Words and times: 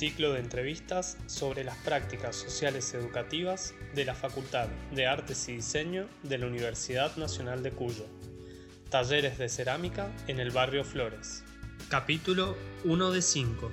ciclo 0.00 0.32
de 0.32 0.40
entrevistas 0.40 1.18
sobre 1.26 1.62
las 1.62 1.76
prácticas 1.76 2.34
sociales 2.34 2.94
educativas 2.94 3.74
de 3.94 4.06
la 4.06 4.14
Facultad 4.14 4.66
de 4.94 5.06
Artes 5.06 5.46
y 5.50 5.56
Diseño 5.56 6.08
de 6.22 6.38
la 6.38 6.46
Universidad 6.46 7.14
Nacional 7.18 7.62
de 7.62 7.72
Cuyo. 7.72 8.06
Talleres 8.88 9.36
de 9.36 9.50
cerámica 9.50 10.10
en 10.26 10.40
el 10.40 10.52
barrio 10.52 10.84
Flores. 10.84 11.44
Capítulo 11.90 12.56
1 12.84 13.10
de 13.10 13.20
5. 13.20 13.70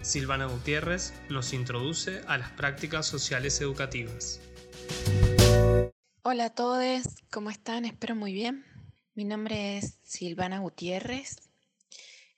Silvana 0.00 0.46
Gutiérrez 0.46 1.12
nos 1.28 1.52
introduce 1.52 2.22
a 2.26 2.38
las 2.38 2.52
prácticas 2.52 3.04
sociales 3.04 3.60
educativas. 3.60 4.40
Hola 6.22 6.46
a 6.46 6.54
todos, 6.54 7.02
¿cómo 7.30 7.50
están? 7.50 7.84
Espero 7.84 8.14
muy 8.14 8.32
bien. 8.32 8.64
Mi 9.14 9.24
nombre 9.24 9.76
es 9.76 9.98
Silvana 10.04 10.60
Gutiérrez. 10.60 11.36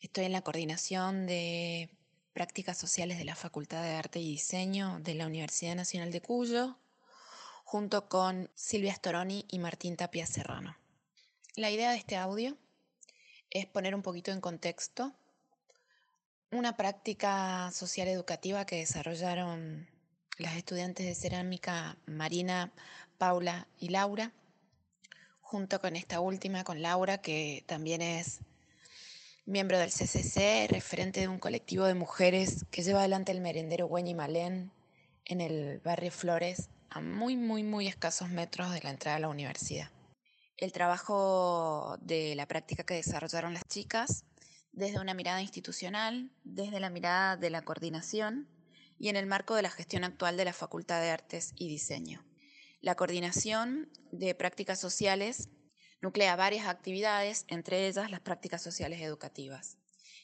Estoy 0.01 0.25
en 0.25 0.33
la 0.33 0.43
coordinación 0.43 1.29
de 1.29 1.98
prácticas 2.39 2.79
sociales 2.79 3.19
de 3.19 3.25
la 3.25 3.35
Facultad 3.35 3.83
de 3.83 3.97
Arte 3.97 4.21
y 4.21 4.31
Diseño 4.31 5.01
de 5.01 5.15
la 5.15 5.27
Universidad 5.27 5.75
Nacional 5.75 6.13
de 6.13 6.21
Cuyo, 6.21 6.79
junto 7.65 8.09
con 8.09 8.49
Silvia 8.55 8.95
Storoni 8.95 9.45
y 9.49 9.59
Martín 9.59 9.97
Tapia 9.97 10.25
Serrano. 10.25 10.77
La 11.57 11.73
idea 11.73 11.91
de 11.91 11.97
este 11.97 12.15
audio 12.15 12.57
es 13.51 13.67
poner 13.67 13.93
un 13.93 14.03
poquito 14.03 14.31
en 14.31 14.41
contexto 14.41 15.13
una 16.53 16.77
práctica 16.77 17.73
social 17.73 18.07
educativa 18.07 18.65
que 18.67 18.77
desarrollaron 18.77 19.91
las 20.37 20.55
estudiantes 20.55 21.07
de 21.07 21.17
cerámica 21.17 21.99
Marina, 22.07 22.73
Paula 23.19 23.67
y 23.81 23.89
Laura, 23.89 24.33
junto 25.41 25.81
con 25.81 25.97
esta 25.97 26.21
última, 26.21 26.63
con 26.63 26.83
Laura, 26.83 27.19
que 27.19 27.65
también 27.67 28.01
es 28.01 28.43
miembro 29.49 29.79
del 29.79 29.91
CCC, 29.91 30.69
referente 30.71 31.21
de 31.21 31.29
un 31.29 31.39
colectivo 31.39 31.85
de 31.87 31.95
mujeres 31.95 32.65
que 32.71 32.83
lleva 32.83 33.01
adelante 33.01 33.33
el 33.33 33.41
merendero 33.41 33.89
Güeñi 33.89 34.15
Malén 34.15 34.73
en 35.25 35.41
el 35.41 35.81
barrio 35.81 36.13
Flores, 36.13 36.71
a 36.91 37.01
muy, 37.01 37.37
muy, 37.37 37.63
muy 37.65 37.89
escasos 37.89 38.29
metros 38.31 38.73
de 38.73 38.81
la 38.83 38.91
entrada 38.91 39.17
a 39.17 39.21
la 39.21 39.29
universidad 39.29 39.91
el 40.59 40.73
trabajo 40.73 41.97
de 42.01 42.35
la 42.35 42.47
práctica 42.47 42.85
que 42.85 42.95
desarrollaron 42.95 43.55
las 43.55 43.67
chicas 43.67 44.25
desde 44.73 45.01
una 45.01 45.15
mirada 45.15 45.41
institucional, 45.41 46.31
desde 46.45 46.81
la 46.81 46.91
mirada 46.91 47.37
de 47.37 47.49
la 47.49 47.63
coordinación 47.63 48.49
y 48.99 49.09
en 49.09 49.17
el 49.17 49.27
marco 49.27 49.55
de 49.55 49.63
la 49.63 49.71
gestión 49.71 50.03
actual 50.03 50.37
de 50.37 50.45
la 50.45 50.53
Facultad 50.53 51.01
de 51.01 51.11
Artes 51.11 51.53
y 51.55 51.69
Diseño. 51.69 52.25
La 52.81 52.97
coordinación 52.97 53.89
de 54.11 54.35
prácticas 54.35 54.81
sociales 54.81 55.49
nuclea 56.01 56.37
varias 56.37 56.67
actividades, 56.67 57.45
entre 57.49 57.87
ellas 57.87 58.11
las 58.11 58.21
prácticas 58.21 58.63
sociales 58.63 59.01
educativas, 59.01 59.79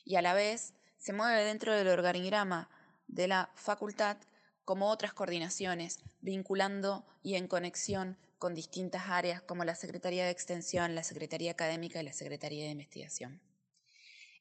y 0.04 0.16
a 0.16 0.22
la 0.22 0.34
vez 0.34 0.74
se 0.98 1.12
mueve 1.12 1.44
dentro 1.44 1.74
del 1.74 1.88
organigrama 1.88 2.70
de 3.08 3.28
la 3.28 3.50
facultad 3.54 4.16
como 4.64 4.88
otras 4.88 5.12
coordinaciones, 5.12 6.00
vinculando 6.20 7.04
y 7.22 7.34
en 7.34 7.48
conexión 7.48 8.16
con 8.38 8.54
distintas 8.54 9.08
áreas 9.08 9.42
como 9.42 9.64
la 9.64 9.74
Secretaría 9.74 10.24
de 10.24 10.30
Extensión, 10.30 10.94
la 10.94 11.02
Secretaría 11.02 11.52
Académica 11.52 12.00
y 12.00 12.04
la 12.04 12.12
Secretaría 12.12 12.64
de 12.64 12.70
Investigación. 12.70 13.40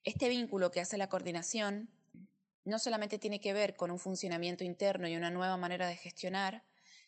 Este 0.04 0.30
vínculo 0.30 0.72
que 0.72 0.82
hace 0.82 0.98
la 0.98 1.10
coordinación 1.10 1.90
no 2.66 2.80
solamente 2.80 3.20
tiene 3.20 3.40
que 3.40 3.54
ver 3.54 3.76
con 3.76 3.92
un 3.92 4.00
funcionamiento 4.00 4.64
interno 4.64 5.08
y 5.08 5.16
una 5.16 5.32
nueva 5.32 5.58
manera 5.58 5.88
de 5.88 5.96
gestionar, 5.96 6.64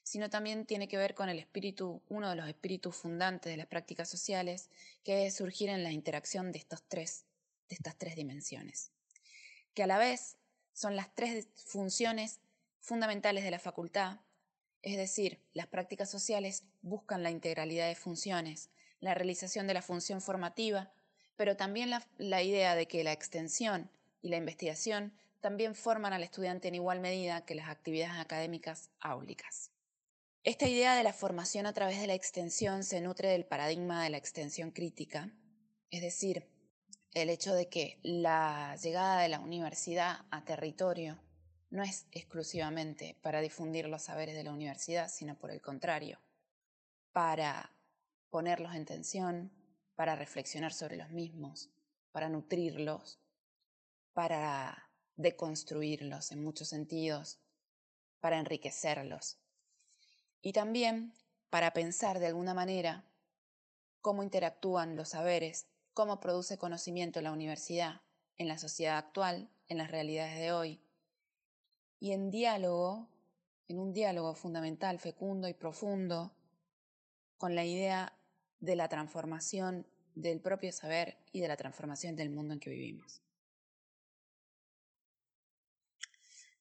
sino 0.05 0.29
también 0.29 0.65
tiene 0.65 0.87
que 0.87 0.95
ver 0.95 1.15
con 1.15 1.27
el 1.27 1.37
espíritu, 1.37 2.01
uno 2.07 2.29
de 2.29 2.37
los 2.37 2.47
espíritus 2.47 2.95
fundantes 2.95 3.51
de 3.51 3.57
las 3.57 3.67
prácticas 3.67 4.07
sociales, 4.09 4.69
que 5.03 5.25
es 5.25 5.35
surgir 5.35 5.67
en 5.67 5.83
la 5.83 5.91
interacción 5.91 6.53
de, 6.53 6.59
estos 6.59 6.81
tres, 6.87 7.25
de 7.67 7.75
estas 7.75 7.97
tres 7.97 8.15
dimensiones, 8.15 8.91
que 9.73 9.83
a 9.83 9.87
la 9.87 9.97
vez 9.97 10.37
son 10.71 10.95
las 10.95 11.13
tres 11.13 11.49
funciones 11.57 12.39
fundamentales 12.79 13.43
de 13.43 13.51
la 13.51 13.59
facultad 13.59 14.19
es 14.85 14.97
decir, 14.97 15.39
las 15.55 15.65
prácticas 15.65 16.11
sociales 16.11 16.63
buscan 16.83 17.23
la 17.23 17.31
integralidad 17.31 17.87
de 17.87 17.95
funciones, 17.95 18.69
la 18.99 19.15
realización 19.15 19.65
de 19.65 19.73
la 19.73 19.81
función 19.81 20.21
formativa, 20.21 20.91
pero 21.37 21.57
también 21.57 21.89
la, 22.19 22.43
idea 22.43 22.75
de 22.75 22.87
que 22.87 23.03
la 23.03 23.11
extensión 23.11 23.89
y 24.21 24.29
la 24.29 24.37
investigación 24.37 25.11
también 25.41 25.73
forman 25.73 26.13
al 26.13 26.21
estudiante 26.21 26.67
en 26.67 26.75
igual 26.75 26.99
medida 26.99 27.45
que 27.45 27.55
las 27.55 27.67
actividades 27.67 28.19
académicas 28.19 28.91
áulicas. 28.99 29.71
Esta 30.45 30.67
idea 30.67 30.95
de 30.95 31.01
la 31.01 31.11
formación 31.11 31.65
a 31.65 31.73
través 31.73 31.99
de 31.99 32.05
la 32.05 32.13
extensión 32.13 32.83
se 32.83 33.01
nutre 33.01 33.29
del 33.29 33.47
paradigma 33.47 34.03
de 34.03 34.11
la 34.11 34.17
extensión 34.17 34.69
crítica, 34.69 35.31
es 35.89 36.03
decir, 36.03 36.47
el 37.15 37.31
hecho 37.31 37.55
de 37.55 37.67
que 37.67 37.99
la 38.03 38.75
llegada 38.75 39.21
de 39.21 39.27
la 39.27 39.39
universidad 39.39 40.27
a 40.29 40.45
territorio 40.45 41.19
no 41.71 41.81
es 41.81 42.05
exclusivamente 42.11 43.17
para 43.23 43.41
difundir 43.41 43.87
los 43.87 44.03
saberes 44.03 44.35
de 44.35 44.43
la 44.43 44.53
universidad, 44.53 45.09
sino 45.09 45.35
por 45.35 45.49
el 45.49 45.61
contrario, 45.61 46.19
para 47.11 47.75
ponerlos 48.29 48.75
en 48.75 48.85
tensión, 48.85 49.51
para 49.95 50.15
reflexionar 50.15 50.73
sobre 50.73 50.95
los 50.95 51.09
mismos, 51.09 51.71
para 52.11 52.29
nutrirlos, 52.29 53.19
para 54.13 54.91
deconstruirlos 55.15 56.31
en 56.31 56.43
muchos 56.43 56.69
sentidos, 56.69 57.39
para 58.19 58.37
enriquecerlos. 58.37 59.39
Y 60.45 60.53
también 60.53 61.11
para 61.49 61.73
pensar 61.73 62.19
de 62.19 62.27
alguna 62.27 62.53
manera 62.53 63.03
cómo 64.01 64.21
interactúan 64.21 64.95
los 64.95 65.09
saberes, 65.09 65.65
cómo 65.95 66.19
produce 66.19 66.59
conocimiento 66.59 67.19
la 67.19 67.31
universidad 67.31 68.01
en 68.37 68.47
la 68.47 68.59
sociedad 68.59 68.99
actual, 68.99 69.49
en 69.69 69.79
las 69.79 69.89
realidades 69.89 70.37
de 70.37 70.51
hoy, 70.51 70.79
y 71.99 72.11
en 72.11 72.29
diálogo, 72.29 73.07
en 73.67 73.79
un 73.79 73.91
diálogo 73.91 74.35
fundamental, 74.35 74.99
fecundo 74.99 75.47
y 75.47 75.55
profundo, 75.55 76.31
con 77.39 77.55
la 77.55 77.65
idea 77.65 78.13
de 78.59 78.75
la 78.75 78.87
transformación 78.87 79.87
del 80.13 80.41
propio 80.41 80.71
saber 80.71 81.17
y 81.31 81.41
de 81.41 81.47
la 81.47 81.57
transformación 81.57 82.15
del 82.15 82.29
mundo 82.29 82.53
en 82.53 82.59
que 82.59 82.69
vivimos. 82.69 83.19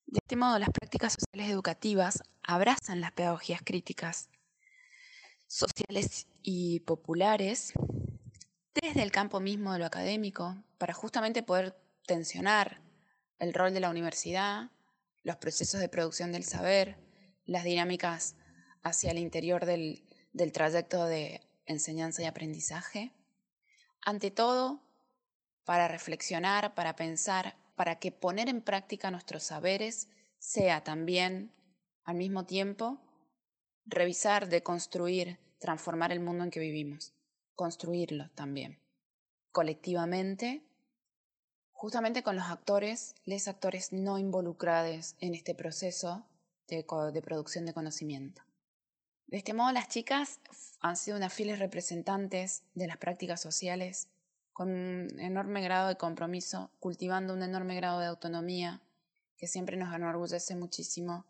De 0.07 0.19
este 0.23 0.35
modo, 0.35 0.59
las 0.59 0.69
prácticas 0.69 1.13
sociales 1.19 1.51
educativas 1.51 2.23
abrazan 2.43 3.01
las 3.01 3.11
pedagogías 3.11 3.61
críticas 3.63 4.29
sociales 5.47 6.27
y 6.41 6.81
populares 6.81 7.73
desde 8.73 9.03
el 9.03 9.11
campo 9.11 9.39
mismo 9.39 9.73
de 9.73 9.79
lo 9.79 9.85
académico 9.85 10.55
para 10.77 10.93
justamente 10.93 11.43
poder 11.43 11.75
tensionar 12.05 12.81
el 13.39 13.53
rol 13.53 13.73
de 13.73 13.79
la 13.79 13.89
universidad, 13.89 14.71
los 15.23 15.37
procesos 15.37 15.79
de 15.79 15.89
producción 15.89 16.31
del 16.31 16.43
saber, 16.43 16.97
las 17.45 17.63
dinámicas 17.63 18.35
hacia 18.83 19.11
el 19.11 19.17
interior 19.17 19.65
del, 19.65 20.03
trayecto 20.53 21.05
de 21.05 21.41
enseñanza 21.65 22.21
y 22.21 22.25
aprendizaje. 22.25 23.11
Ante 24.01 24.29
todo, 24.29 24.83
para 25.63 25.87
reflexionar, 25.87 26.75
para 26.75 26.95
pensar, 26.95 27.57
para 27.75 27.99
que 27.99 28.11
poner 28.11 28.49
en 28.49 28.61
práctica 28.61 29.11
nuestros 29.11 29.43
saberes 29.43 30.09
sea 30.37 30.83
también, 30.83 31.51
al 32.03 32.15
mismo 32.15 32.45
tiempo, 32.45 33.01
revisar, 33.85 34.47
deconstruir, 34.49 35.39
transformar 35.59 36.11
el 36.11 36.19
mundo 36.19 36.43
en 36.43 36.51
que 36.51 36.59
vivimos, 36.59 37.13
construirlo 37.55 38.29
también, 38.31 38.79
colectivamente 39.51 40.63
justamente 41.75 42.23
con 42.23 42.35
los 42.37 42.45
actores, 42.45 43.15
les 43.25 43.47
actores 43.47 43.91
no 43.91 44.17
involucrados 44.17 45.15
en 45.19 45.35
este 45.35 45.53
proceso 45.53 46.25
de, 46.67 46.85
de, 47.13 47.21
producción 47.21 47.65
de 47.65 47.73
conocimiento. 47.73 48.41
De 49.27 49.37
este 49.37 49.53
modo, 49.53 49.71
las 49.71 49.89
chicas 49.89 50.39
han 50.79 50.95
sido 50.95 51.17
unas 51.17 51.33
fieles 51.33 51.59
representantes 51.59 52.63
de 52.73 52.87
las 52.87 52.97
prácticas 52.97 53.41
sociales, 53.41 54.07
con 54.55 54.69
un 54.69 55.19
enorme 55.19 55.61
grado 55.61 55.89
de 55.89 55.97
compromiso, 55.97 56.71
cultivando 56.79 57.33
un 57.33 57.43
enorme 57.43 57.75
grado 57.75 57.99
de 57.99 58.05
autonomía, 58.05 58.81
que 59.35 59.47
siempre 59.47 59.75
nos 59.75 59.93
enorgullece 59.93 60.55
muchísimo, 60.55 61.25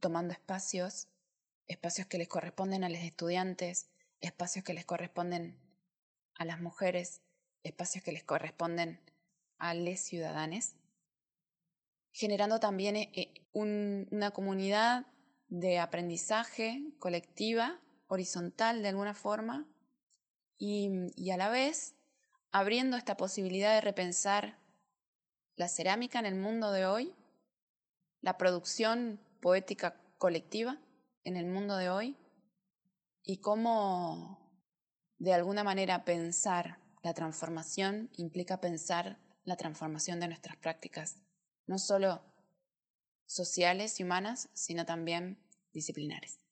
tomando 0.00 0.32
espacios, 0.32 1.06
espacios 1.68 2.08
que 2.08 2.18
les 2.18 2.26
corresponden 2.26 2.82
a 2.82 2.88
los 2.88 2.98
estudiantes, 2.98 3.88
espacios 4.20 4.64
que 4.64 4.74
les 4.74 4.84
corresponden 4.84 5.56
a 6.34 6.44
las 6.44 6.60
mujeres, 6.60 7.22
espacios 7.62 8.02
que 8.02 8.10
les 8.10 8.24
corresponden 8.24 9.00
a 9.58 9.72
les 9.72 10.00
ciudadanos, 10.00 10.74
generando 12.10 12.58
también 12.58 12.96
eh, 12.96 13.46
una 13.52 14.32
comunidad 14.32 15.06
de 15.46 15.78
aprendizaje 15.78 16.82
colectiva, 16.98 17.80
horizontal 18.08 18.82
de 18.82 18.88
alguna 18.88 19.14
forma, 19.14 19.68
y, 20.58 21.30
a 21.30 21.36
la 21.36 21.48
vez 21.48 21.94
abriendo 22.58 22.96
esta 22.96 23.18
posibilidad 23.18 23.74
de 23.74 23.82
repensar 23.82 24.56
la 25.56 25.68
cerámica 25.68 26.18
en 26.18 26.24
el 26.24 26.36
mundo 26.36 26.72
de 26.72 26.86
hoy, 26.86 27.14
la 28.22 28.38
producción 28.38 29.20
poética 29.42 30.00
colectiva 30.16 30.80
en 31.24 31.36
el 31.36 31.44
mundo 31.44 31.76
de 31.76 31.90
hoy, 31.90 32.16
y 33.22 33.42
cómo 33.42 34.38
de 35.18 35.34
alguna 35.34 35.64
manera 35.64 36.06
pensar 36.06 36.78
la 37.02 37.12
transformación 37.12 38.08
implica 38.16 38.58
pensar 38.58 39.18
la 39.44 39.58
transformación 39.58 40.18
de 40.18 40.28
nuestras 40.28 40.56
prácticas, 40.56 41.20
no 41.66 41.78
solo 41.78 42.22
sociales 43.26 44.00
y 44.00 44.04
humanas, 44.04 44.48
sino 44.54 44.86
también 44.86 45.46
disciplinares. 45.74 46.45